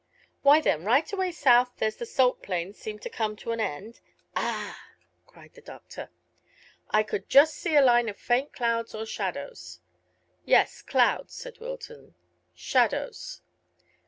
"Why 0.41 0.61
then, 0.61 0.83
right 0.83 1.13
away 1.13 1.31
south 1.31 1.79
where 1.79 1.91
the 1.91 2.07
salt 2.07 2.41
plains 2.41 2.79
seemed 2.79 3.03
to 3.03 3.09
come 3.11 3.35
to 3.35 3.51
an 3.51 3.59
end" 3.59 3.99
"Ah!" 4.35 4.81
cried 5.27 5.53
the 5.53 5.61
doctor. 5.61 6.09
"I 6.89 7.03
could 7.03 7.25
see 7.25 7.29
just 7.29 7.67
a 7.67 7.81
line 7.81 8.09
of 8.09 8.17
faint 8.17 8.51
clouds 8.51 8.95
or 8.95 9.05
shadows." 9.05 9.79
"Yes, 10.43 10.81
clouds," 10.81 11.35
said 11.35 11.59
Wilton 11.59 12.15
"shadows." 12.55 13.41